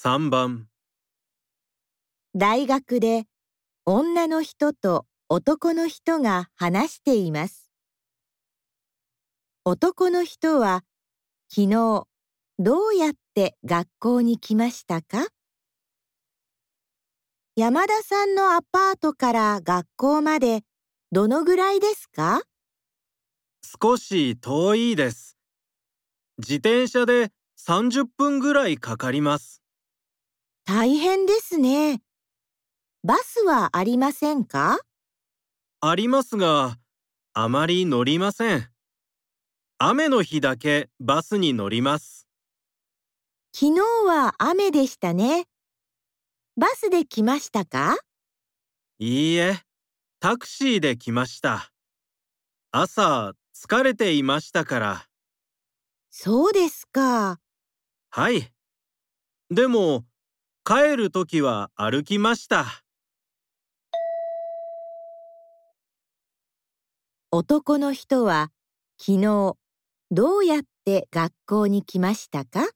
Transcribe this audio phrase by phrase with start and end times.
[0.00, 0.68] 3番
[2.32, 3.24] 大学で
[3.84, 7.72] 女の人と男の人が話しています。
[9.64, 10.84] 男の人は
[11.52, 12.04] 昨日
[12.60, 15.26] どうやって学校に来ましたか？
[17.56, 20.60] 山田さんのアパートから学校まで
[21.10, 22.42] どのぐらいですか？
[23.82, 25.36] 少し遠いです。
[26.38, 29.60] 自転車で30分ぐらいかかります。
[30.70, 32.02] 大変ですね。
[33.02, 34.78] バスはありませんか？
[35.80, 36.76] ありますが、
[37.32, 38.68] あまり乗りません。
[39.78, 42.28] 雨の日だけバスに乗ります。
[43.54, 45.46] 昨日は雨でしたね。
[46.58, 47.96] バスで来ましたか？
[48.98, 49.62] いいえ、
[50.20, 51.72] タクシーで来ました。
[52.72, 55.06] 朝、疲れていましたから。
[56.10, 57.40] そうですか。
[58.10, 58.52] はい。
[59.48, 60.04] でも、
[60.68, 62.66] 帰るときは歩きました。
[67.30, 68.50] 男の人は
[68.98, 69.56] 昨日
[70.10, 72.68] どうやって学校に来ましたか？